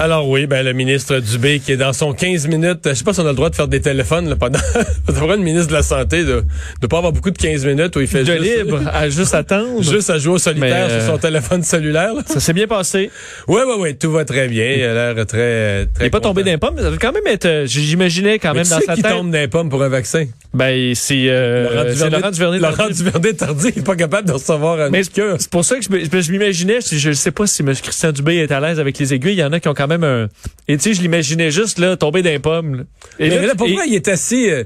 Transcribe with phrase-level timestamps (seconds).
[0.00, 3.12] Alors oui, ben le ministre Dubé qui est dans son 15 minutes, je sais pas
[3.12, 4.58] si on a le droit de faire des téléphones là, pendant
[5.08, 6.42] le ministre de la santé de
[6.80, 9.34] ne pas avoir beaucoup de 15 minutes où il fait de juste, libre à juste
[9.34, 9.82] attendre.
[9.82, 12.14] juste à jouer au solitaire euh, sur son téléphone cellulaire.
[12.14, 12.22] là.
[12.26, 13.10] Ça s'est bien passé.
[13.46, 16.20] Ouais ouais ouais, tout va très bien, il a l'air très très Il est pas
[16.20, 18.78] tombé d'un pomme, mais ça doit quand même être euh, j'imaginais quand Mais même dans
[18.78, 19.12] c'est sa qui tête.
[19.12, 20.24] tombe d'un pomme pour un vaccin
[20.54, 22.58] Ben c'est euh, Laurent Duvernay.
[22.58, 25.82] Laurent Duvernay Tardy, il est pas capable de recevoir un Mais c'est pour ça que
[25.84, 27.74] je m'imaginais, je je sais pas si M.
[27.74, 29.88] Christian Dubé est à l'aise avec les aiguilles, il y en a qui ont quand
[29.88, 30.28] même un...
[30.68, 32.84] Et tu sais, je l'imaginais juste là, tomber d'un pomme.
[33.18, 34.64] Et Mais là, là, pourquoi et- il est assis euh,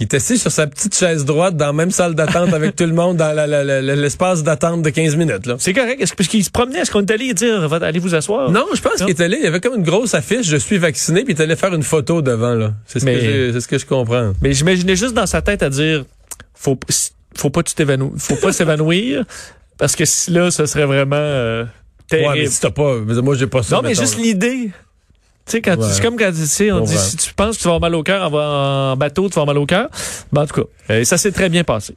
[0.00, 2.84] il est assis sur sa petite chaise droite dans la même salle d'attente avec tout
[2.86, 3.34] le monde dans
[3.96, 5.46] l'espace d'attente de 15 minutes.
[5.46, 5.56] Là?
[5.58, 6.00] C'est correct.
[6.00, 8.48] Est-ce qu'il se promenait, est-ce qu'on est allé dire, Va- allez vous asseoir?
[8.52, 10.78] Non, je pense qu'il est allé, il y avait comme une grosse affiche, je suis
[10.78, 12.54] vacciné, puis il est allé faire une photo devant.
[12.54, 12.74] là.
[12.86, 14.34] C'est ce, Mais- que j'ai- c'est ce que je comprends.
[14.40, 16.04] Mais j'imaginais juste dans sa tête à dire,
[16.54, 16.78] faut,
[17.36, 19.24] faut pas tu t'évanouir, faut pas s'évanouir,
[19.78, 21.64] parce que si là, ce serait vraiment euh,
[22.08, 22.28] terrible.
[22.30, 23.76] Ouais, mais si t'as pas, mais moi j'ai pas ça.
[23.76, 24.70] non, mais mettons, juste l'idée.
[25.46, 27.62] Tu sais, quand tu- c'est comme quand tu sais, on dit si tu penses que
[27.62, 29.88] tu vas avoir mal au cœur en, bateau, tu vas avoir mal au cœur.
[30.30, 31.94] Ben, en tout cas, euh, ça s'est très bien passé.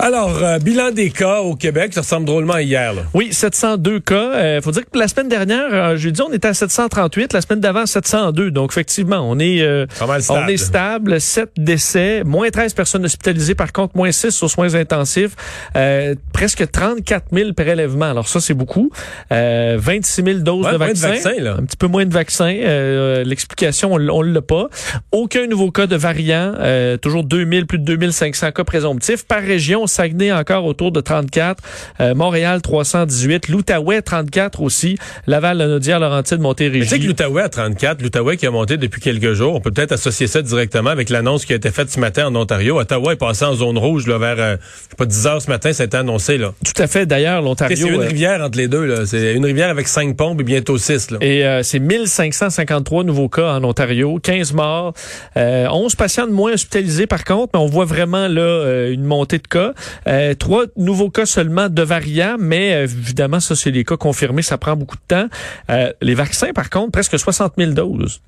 [0.00, 2.92] Alors, euh, bilan des cas au Québec, ça ressemble drôlement à hier.
[2.92, 3.02] Là.
[3.14, 4.14] Oui, 702 cas.
[4.34, 7.32] Euh, faut dire que la semaine dernière, euh, jeudi, on était à 738.
[7.32, 8.52] La semaine d'avant, 702.
[8.52, 11.20] Donc, effectivement, on est, euh, on est stable.
[11.20, 12.22] 7 décès.
[12.24, 13.56] Moins 13 personnes hospitalisées.
[13.56, 15.34] Par contre, moins 6 aux soins intensifs.
[15.74, 18.10] Euh, presque 34 000 prélèvements.
[18.10, 18.90] Alors, ça, c'est beaucoup.
[19.32, 21.08] Euh, 26 000 doses Ouais, de moins de vaccins.
[21.30, 21.56] vaccins, là.
[21.58, 22.54] Un petit peu moins de vaccins.
[22.56, 24.68] Euh, L'explication, on, on l'a pas.
[25.10, 26.54] Aucun nouveau cas de variant.
[26.60, 29.26] Euh, toujours 2000, plus de 2500 cas présomptifs.
[29.26, 31.62] Par région, Saguenay encore autour de 34.
[32.00, 33.48] Euh, Montréal, 318.
[33.48, 34.96] L'Outaouais, 34 aussi.
[35.26, 37.06] Laval, Lanaudière, Laurentide, Mais tu sais que Montérégie.
[37.06, 40.42] l'Outaouais à 34, l'Outaouais qui a monté depuis quelques jours, on peut peut-être associer ça
[40.42, 42.78] directement avec l'annonce qui a été faite ce matin en Ontario.
[42.78, 45.48] Ottawa est passé en zone rouge là, vers, euh, je sais pas, 10 heures ce
[45.50, 46.38] matin, ça a été annoncé.
[46.38, 46.52] là.
[46.64, 47.06] Tout à fait.
[47.06, 47.86] D'ailleurs, C'est l'Ontario...
[47.88, 48.84] une euh, rivière entre les deux.
[48.84, 49.06] là.
[49.06, 51.10] C'est une rivière avec cinq pompes et bientôt six.
[51.10, 51.18] Là.
[51.20, 54.92] Et euh, c'est 1553 nouveaux cas en Ontario, 15 morts,
[55.36, 59.04] euh, 11 patients de moins hospitalisés par contre, mais on voit vraiment là euh, une
[59.04, 59.72] montée de cas.
[60.06, 64.42] Euh, trois nouveaux cas seulement de variants, mais euh, évidemment ça c'est les cas confirmés,
[64.42, 65.28] ça prend beaucoup de temps.
[65.70, 68.20] Euh, les vaccins par contre, presque 60 000 doses.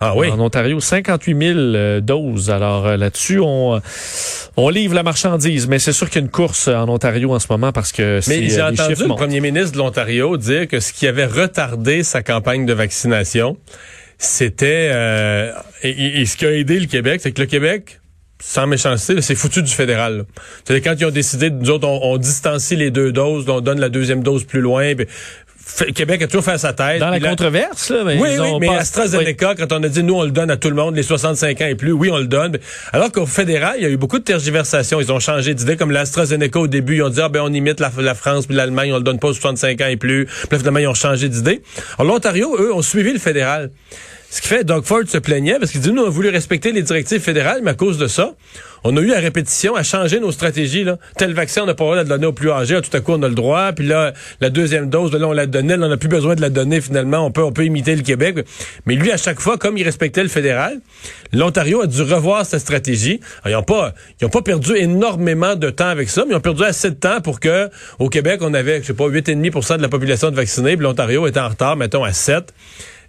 [0.00, 0.28] Ah oui.
[0.28, 2.50] En Ontario, 58 000 euh, doses.
[2.50, 3.78] Alors euh, là-dessus, on, euh,
[4.56, 7.38] on livre la marchandise, mais c'est sûr qu'il y a une course en Ontario en
[7.38, 9.18] ce moment parce que c'est, Mais j'ai entendu le montent.
[9.18, 13.56] premier ministre de l'Ontario dire que ce qui avait retardé sa campagne de vaccination,
[14.18, 18.00] c'était euh, et, et ce qui a aidé le Québec, c'est que le Québec,
[18.46, 20.26] sans méchanceté, c'est foutu du fédéral.
[20.68, 23.80] C'est quand ils ont décidé, nous autres, on, on distancie les deux doses, on donne
[23.80, 24.94] la deuxième dose plus loin.
[24.94, 25.06] puis
[25.94, 27.00] Québec a toujours fait à sa tête.
[27.00, 29.82] Dans la là- controverse, là, mais oui, ils oui, ont mais pas- AstraZeneca, quand on
[29.82, 31.90] a dit nous, on le donne à tout le monde, les 65 ans et plus,
[31.92, 32.58] oui, on le donne.
[32.92, 35.00] Alors qu'au fédéral, il y a eu beaucoup de tergiversations.
[35.00, 37.80] Ils ont changé d'idée, comme l'AstraZeneca au début, ils ont dit, ah ben, on imite
[37.80, 40.26] la, la France puis l'Allemagne, on le donne pas aux 65 ans et plus.
[40.26, 41.62] Puis là, finalement, ils ont changé d'idée.
[41.98, 43.70] Alors, l'Ontario, eux, ont suivi le fédéral.
[44.34, 46.72] Ce qui fait, Doug Ford se plaignait parce qu'il dit, nous, on a voulu respecter
[46.72, 48.34] les directives fédérales, mais à cause de ça,
[48.82, 50.82] on a eu à répétition à changer nos stratégies.
[50.82, 50.98] Là.
[51.16, 52.80] Tel vaccin, on n'a pas le droit de le donner aux plus âgés.
[52.82, 53.70] Tout à coup, on a le droit.
[53.70, 55.76] Puis là, la deuxième dose, là, on l'a donnée.
[55.76, 57.24] Là, on n'a plus besoin de la donner finalement.
[57.24, 58.44] On peut, on peut imiter le Québec.
[58.86, 60.80] Mais lui, à chaque fois, comme il respectait le fédéral,
[61.32, 63.20] l'Ontario a dû revoir sa stratégie.
[63.44, 66.36] Alors, ils n'ont pas, ils ont pas perdu énormément de temps avec ça, mais ils
[66.36, 67.70] ont perdu assez de temps pour que
[68.00, 70.76] au Québec, on avait, je sais pas, 8,5% de la population de vaccinés.
[70.76, 72.52] Puis l'Ontario était en retard, mettons, à 7.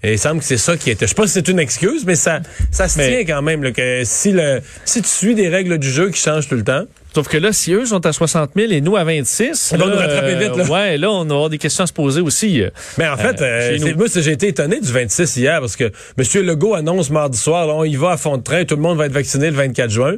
[0.04, 1.06] Et il semble que c'est ça qui était.
[1.06, 2.40] Je sais pas si c'est une excuse, mais ça,
[2.72, 3.64] ça se Mais- tient quand même.
[3.64, 6.64] là, que si, le, si tu suis des règles du jeu qui changent tout le
[6.64, 6.84] temps,
[7.16, 9.86] Sauf que là, si eux sont à 60 000 et nous à 26, On va
[9.88, 10.66] nous rattraper vite, là.
[10.66, 12.62] Ouais, là, on va avoir des questions à se poser aussi.
[12.62, 12.70] euh.
[12.98, 16.44] Mais en fait, Euh, euh, moi, j'ai été étonné du 26 hier parce que M.
[16.46, 18.98] Legault annonce mardi soir, là, on y va à fond de train, tout le monde
[18.98, 20.16] va être vacciné le 24 juin.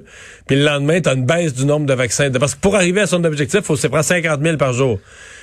[0.48, 2.32] Puis le lendemain, tu as une baisse du nombre de vaccins.
[2.32, 5.00] Parce que pour arriver à son objectif, il faut se prendre 50 000 par jour.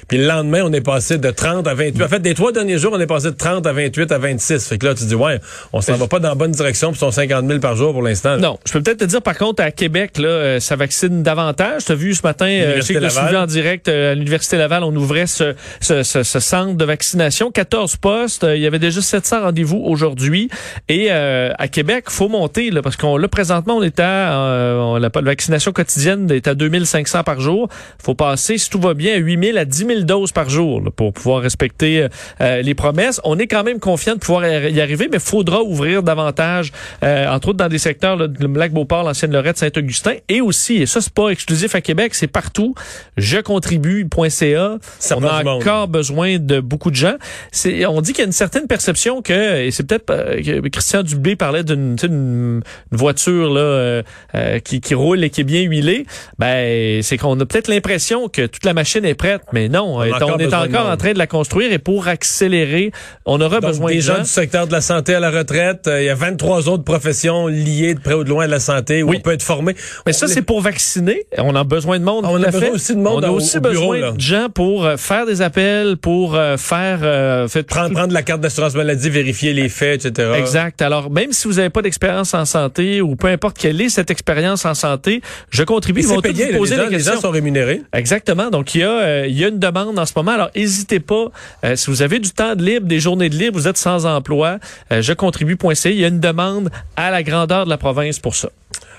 [0.09, 2.03] Puis le lendemain, on est passé de 30 à 28.
[2.03, 4.69] En fait, des trois derniers jours, on est passé de 30 à 28 à 26.
[4.69, 5.41] Fait que là, tu dis, ouais,
[5.73, 8.03] on s'en va pas dans la bonne direction pour son 50 000 par jour pour
[8.03, 8.37] l'instant.
[8.37, 11.85] Non, je peux peut-être te dire par contre à Québec là, euh, ça vaccine davantage.
[11.85, 14.57] Tu as vu ce matin, euh, je sais que suivi en direct euh, à l'université
[14.57, 18.47] Laval, on ouvrait ce, ce, ce, ce centre de vaccination, 14 postes.
[18.49, 20.49] Il y avait déjà 700 rendez-vous aujourd'hui.
[20.89, 24.79] Et euh, à Québec, faut monter là, parce qu'on là présentement on est à euh,
[24.79, 27.69] on l'a pas la vaccination quotidienne est à 2500 par jour.
[28.03, 30.91] Faut passer si tout va bien à 8000 à 10 000 doses par jour là,
[30.91, 32.09] pour pouvoir respecter
[32.41, 33.21] euh, les promesses.
[33.25, 37.49] On est quand même confiant de pouvoir y arriver, mais faudra ouvrir davantage, euh, entre
[37.49, 41.13] autres dans des secteurs, là, le Lac-Beauport, l'ancienne Lorette, Saint-Augustin, et aussi, et ça c'est
[41.13, 42.75] pas exclusif à Québec, c'est partout,
[43.17, 44.79] je contribue.ca.
[44.99, 47.15] Ça On a encore besoin de beaucoup de gens.
[47.53, 50.69] C'est, on dit qu'il y a une certaine perception que, et c'est peut-être euh, que
[50.69, 54.03] Christian Dubé parlait d'une, une voiture là euh,
[54.35, 56.07] euh, qui, qui roule et qui est bien huilée.
[56.39, 59.97] Ben, c'est qu'on a peut-être l'impression que toute la machine est prête, mais non, non,
[59.99, 62.93] on, est encore en train de la construire et pour accélérer,
[63.27, 64.19] on aura besoin des de gens.
[64.21, 65.87] du secteur de la santé à la retraite.
[65.87, 68.61] Euh, il y a 23 autres professions liées de près ou de loin à la
[68.61, 69.75] santé où on peut être formé.
[70.07, 71.25] Mais ça, c'est pour vacciner.
[71.39, 72.25] On a besoin de monde.
[72.27, 73.25] on a besoin aussi de monde.
[73.25, 77.01] On a aussi besoin de gens pour euh, faire des appels, pour euh, faire...
[77.49, 80.33] fait, prendre, prendre la carte d'assurance maladie, vérifier les faits, etc.
[80.39, 80.83] Exact.
[80.83, 84.11] Alors, même si vous n'avez pas d'expérience en santé ou peu importe quelle est cette
[84.11, 85.21] expérience en santé,
[85.51, 86.01] je contribue.
[86.01, 87.83] Ils vont payé, vous poser les, gens, les gens sont rémunérés.
[87.93, 88.51] Exactement.
[88.51, 90.33] Donc, il y, a, il y a une demande en ce moment.
[90.33, 91.27] Alors, n'hésitez pas.
[91.75, 94.59] si vous avez du temps de libre, des journées de libre, vous êtes sans emploi,
[94.91, 95.91] je contribue.ca.
[95.91, 98.49] Il y a une demande à la grandeur de la province pour ça.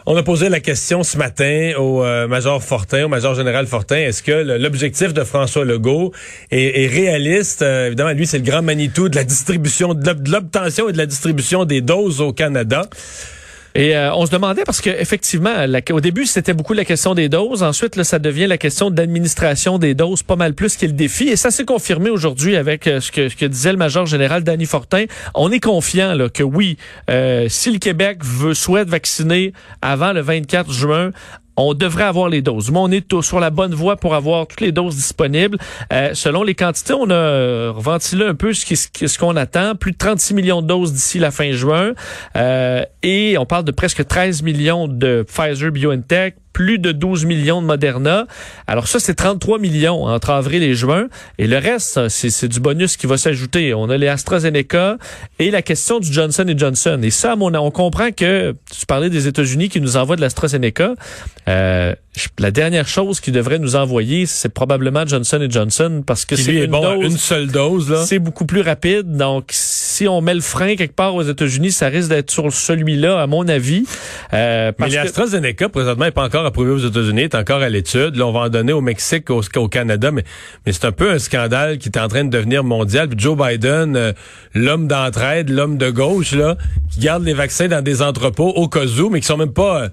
[0.08, 3.96] On a posé la question ce matin au euh, Major Fortin, au Major Général Fortin.
[3.96, 6.12] Est-ce que l'objectif de François Legault
[6.52, 7.64] est, réaliste?
[7.64, 11.08] Euh, évidemment, lui, c'est le grand Manitou de la distribution, de l'obtention et de la
[11.08, 12.88] distribution des doses au Canada.
[13.76, 15.54] Et euh, on se demandait parce que effectivement,
[15.92, 17.62] au début c'était beaucoup la question des doses.
[17.62, 21.28] Ensuite, là, ça devient la question d'administration des doses, pas mal plus qu'il le défi.
[21.28, 24.46] Et ça s'est confirmé aujourd'hui avec euh, ce, que, ce, que, disait le major général
[24.46, 25.06] Danny Fortin.
[25.34, 26.78] On est confiant là, que oui,
[27.10, 29.52] euh, si le Québec veut souhaite vacciner
[29.82, 31.12] avant le 24 juin,
[31.58, 32.72] on devrait avoir les doses.
[32.72, 35.58] Mais on est sur la bonne voie pour avoir toutes les doses disponibles.
[35.92, 39.76] Euh, selon les quantités, on a ventilé un peu ce qu'on attend.
[39.76, 41.94] Plus de 36 millions de doses d'ici la fin juin.
[42.36, 47.62] Euh, et on parle de presque 13 millions de Pfizer BioNTech, plus de 12 millions
[47.62, 48.28] de Moderna.
[48.66, 51.08] Alors ça, c'est 33 millions entre avril et juin.
[51.38, 53.74] Et le reste, c'est du bonus qui va s'ajouter.
[53.74, 54.98] On a les AstraZeneca
[55.38, 56.98] et la question du Johnson Johnson.
[57.04, 60.94] Et ça, on comprend que, tu parlais des États-Unis qui nous envoient de l'AstraZeneca.
[61.50, 61.94] Euh,
[62.40, 66.72] la dernière chose qu'ils devraient nous envoyer, c'est probablement Johnson Johnson parce que c'est une,
[66.72, 68.06] bon, une seule dose.
[68.06, 69.18] C'est beaucoup plus rapide.
[69.18, 73.22] Donc, si on met le frein quelque part aux États-Unis, ça risque d'être sur celui-là,
[73.22, 73.84] à mon avis.
[74.34, 78.16] Euh, Mais l'AstraZeneca, présentement, n'est pas encore approuvé aux États-Unis, est encore à l'étude.
[78.16, 80.24] Là, on va en donner au Mexique, au, Canada, mais,
[80.68, 83.10] c'est un peu un scandale qui est en train de devenir mondial.
[83.18, 84.14] Joe Biden, euh,
[84.54, 86.58] l'homme d'entraide, l'homme de gauche, là,
[86.92, 89.84] qui garde les vaccins dans des entrepôts au cas mais qui sont même pas...
[89.84, 89.90] Euh,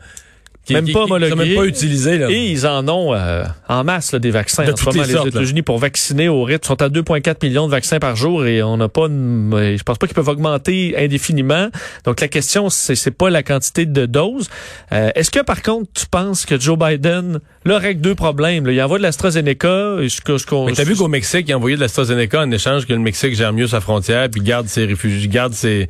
[0.70, 1.34] même pas homologués.
[1.34, 2.18] même pas utilisés.
[2.18, 2.30] Là.
[2.30, 4.64] Et ils en ont euh, en masse là, des vaccins.
[4.70, 7.98] en ce moment, les, États-Unis pour vacciner au rythme sont à 2,4 millions de vaccins
[7.98, 9.06] par jour et on n'a pas.
[9.08, 11.68] je pense pas qu'ils peuvent augmenter indéfiniment.
[12.04, 14.48] Donc la question, c'est, c'est pas la quantité de doses.
[14.92, 18.72] Euh, est-ce que par contre, tu penses que Joe Biden là règle deux problèmes là?
[18.72, 19.96] Il envoie de l'AstraZeneca.
[20.08, 22.50] Ce que, ce qu'on, Mais t'as vu qu'au Mexique, il a envoyé de l'AstraZeneca en
[22.50, 25.88] échange que le Mexique gère mieux sa frontière puis garde ses réfugiés, garde ses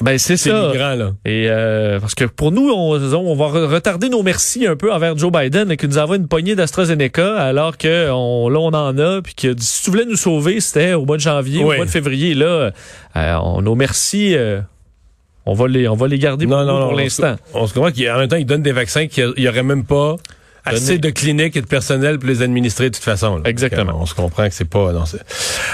[0.00, 0.72] ben c'est ça.
[0.72, 1.12] là.
[1.24, 5.16] Et euh, parce que pour nous, on, on va retarder nos merci un peu envers
[5.16, 9.22] Joe Biden qui nous envoie une poignée d'AstraZeneca alors que on, là on en a
[9.22, 11.90] puis que si tu voulais nous sauver, c'était au mois de janvier, au mois de
[11.90, 12.70] février là,
[13.16, 14.34] euh, on, nos merci.
[14.36, 14.60] Euh,
[15.46, 17.36] on va les, on va les garder pour, pour l'instant.
[17.52, 20.16] On se comprend qu'en même temps, ils donnent des vaccins qu'il y aurait même pas
[20.64, 23.42] assez de cliniques et de personnel pour les administrer de toute façon.
[23.44, 23.98] Exactement.
[24.00, 24.92] on se comprend que c'est pas.
[24.92, 25.04] Non,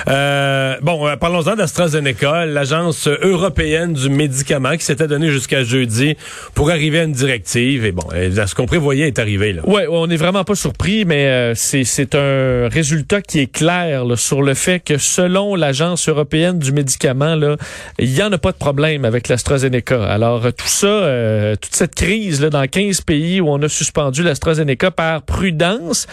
[0.08, 6.16] euh, bon, euh, parlons-en d'AstraZeneca, l'agence européenne du médicament qui s'était donnée jusqu'à jeudi
[6.54, 7.84] pour arriver à une directive.
[7.84, 9.52] Et bon, euh, ce qu'on prévoyait est arrivé.
[9.52, 9.62] Là.
[9.68, 14.16] Ouais, on n'est vraiment pas surpris, mais euh, c'est un résultat qui est clair là,
[14.16, 17.56] sur le fait que selon l'agence européenne du médicament, là,
[17.98, 20.04] il y en a pas de problème avec l'AstraZeneca.
[20.04, 24.79] Alors tout ça, toute cette crise là, dans 15 pays où on a suspendu l'AstraZeneca
[24.86, 26.06] par prudence,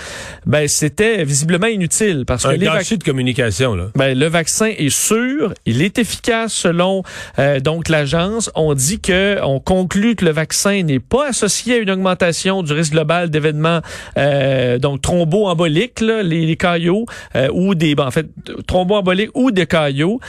[0.45, 3.87] ben c'était visiblement inutile parce que les de communication là.
[3.95, 7.03] Ben, le vaccin est sûr, il est efficace selon
[7.39, 8.51] euh, donc l'agence.
[8.55, 12.73] On dit que on conclut que le vaccin n'est pas associé à une augmentation du
[12.73, 13.81] risque global d'événements
[14.17, 17.05] euh, donc thromboemboliques, là, les, les caillots
[17.35, 18.27] euh, ou des ben, en fait
[18.67, 20.19] thromboemboliques ou des caillots.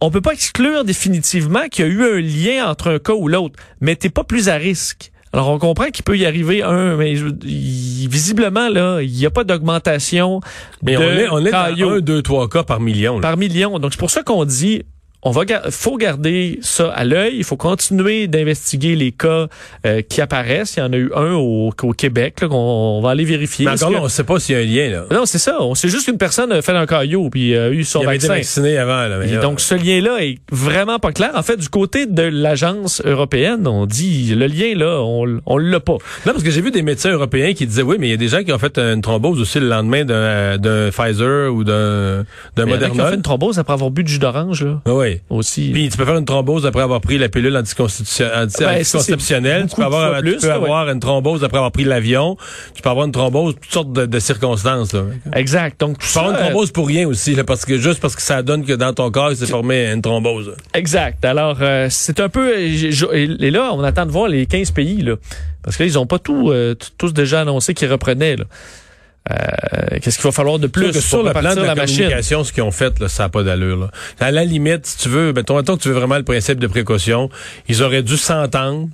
[0.00, 3.28] On peut pas exclure définitivement qu'il y a eu un lien entre un cas ou
[3.28, 5.12] l'autre, mais t'es pas plus à risque.
[5.32, 9.44] Alors, on comprend qu'il peut y arriver un, mais visiblement, là, il n'y a pas
[9.44, 10.40] d'augmentation
[10.82, 13.20] Mais on est, on est à un, deux, trois cas par million.
[13.20, 13.78] Par million.
[13.78, 14.82] Donc, c'est pour ça qu'on dit,
[15.26, 17.34] on va faut garder ça à l'œil.
[17.38, 19.48] Il faut continuer d'investiguer les cas
[19.84, 20.76] euh, qui apparaissent.
[20.76, 23.66] Il y en a eu un au, au Québec qu'on on va aller vérifier.
[23.66, 24.96] Mais encore là, on ne sait pas s'il y a un lien.
[24.96, 25.06] Là.
[25.10, 25.60] Non, c'est ça.
[25.60, 28.28] On sait juste qu'une personne a fait un caillot puis a eu son il vaccin.
[28.30, 29.08] Avait été vacciné avant.
[29.08, 31.32] Là, Et donc ce lien-là est vraiment pas clair.
[31.34, 35.80] En fait, du côté de l'agence européenne, on dit le lien là, on on l'a
[35.80, 35.94] pas.
[36.24, 38.16] Non, parce que j'ai vu des médecins européens qui disaient oui, mais il y a
[38.16, 42.66] des gens qui ont fait une thrombose aussi le lendemain d'un Pfizer ou d'un d'un
[42.66, 42.94] Moderna.
[42.94, 44.80] Qui ont fait une thrombose après avoir bu du jus d'orange là.
[44.86, 45.70] Oui aussi.
[45.72, 48.48] Puis tu peux faire une thrombose après avoir pris la pilule anticonceptionnelle.
[48.58, 52.36] Ben, tu peux avoir, tu peux avoir une thrombose après avoir pris l'avion.
[52.74, 54.92] Tu peux avoir une thrombose, toutes sortes de, circonstances.
[54.92, 55.02] Là.
[55.34, 55.80] Exact.
[55.80, 58.22] Donc tu peux avoir une thrombose pour rien aussi, là, parce que juste parce que
[58.22, 60.54] ça donne que dans ton corps il s'est formé une thrombose.
[60.74, 61.24] Exact.
[61.24, 65.16] Alors euh, c'est un peu et là on attend de voir les 15 pays là,
[65.62, 68.44] parce qu'ils ont pas tout euh, tous déjà annoncé qu'ils reprenaient là.
[69.30, 72.44] Euh, Qu'est-ce qu'il va falloir de plus que sur le plan de la, la communication,
[72.44, 73.76] ce qu'ils ont fait, là, ça n'a pas d'allure.
[73.78, 73.90] là.
[74.20, 76.66] À la limite, si tu veux, ben, ton que tu veux vraiment le principe de
[76.66, 77.28] précaution,
[77.68, 78.88] ils auraient dû s'entendre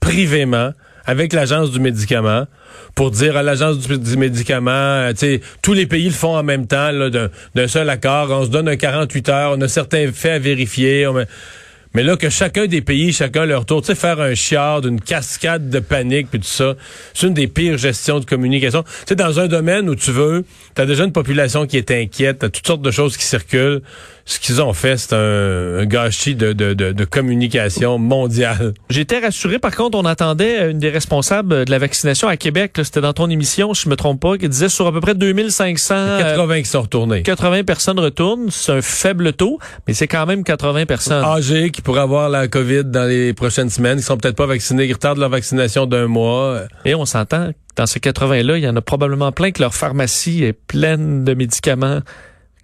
[0.00, 0.70] privément
[1.04, 2.46] avec l'agence du médicament
[2.94, 6.36] pour dire à l'agence du, du médicament, euh, tu sais, tous les pays le font
[6.36, 8.28] en même temps, d'un d'un seul accord.
[8.30, 11.06] On se donne un 48 heures, on a certains faits à vérifier.
[11.06, 11.26] on met-
[11.96, 15.00] mais là, que chacun des pays, chacun leur tour, tu sais, faire un chiard d'une
[15.00, 16.74] cascade de panique puis tout ça,
[17.14, 18.82] c'est une des pires gestions de communication.
[18.82, 21.90] Tu sais, dans un domaine où tu veux, tu as déjà une population qui est
[21.90, 23.80] inquiète, t'as toutes sortes de choses qui circulent.
[24.28, 28.74] Ce qu'ils ont fait, c'est un, un gâchis de, de, de, de communication mondiale.
[28.90, 29.60] J'étais rassuré.
[29.60, 32.72] Par contre, on attendait euh, une des responsables de la vaccination à Québec.
[32.82, 35.94] C'était dans ton émission, je me trompe pas, qui disait sur à peu près 2500
[35.94, 37.22] euh, 80 qui sont retournés.
[37.22, 38.50] 80 personnes retournent.
[38.50, 41.24] C'est un faible taux, mais c'est quand même 80 personnes.
[41.24, 44.88] Âgés qui pourraient avoir la COVID dans les prochaines semaines, qui sont peut-être pas vaccinés,
[44.88, 46.62] qui retardent leur vaccination d'un mois.
[46.84, 50.42] Et on s'entend, dans ces 80-là, il y en a probablement plein que leur pharmacie
[50.42, 52.00] est pleine de médicaments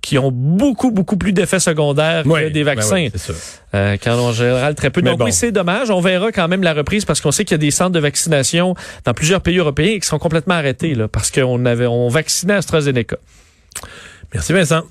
[0.03, 3.09] qui ont beaucoup, beaucoup plus d'effets secondaires que des ben vaccins.
[3.13, 3.35] c'est sûr.
[3.75, 5.01] Euh, quand en général très peu.
[5.01, 5.25] Mais Donc bon.
[5.27, 5.91] oui, c'est dommage.
[5.91, 8.01] On verra quand même la reprise parce qu'on sait qu'il y a des centres de
[8.01, 12.55] vaccination dans plusieurs pays européens qui sont complètement arrêtés là, parce qu'on avait on vaccinait
[12.55, 13.17] AstraZeneca.
[14.35, 14.83] Merci Vincent.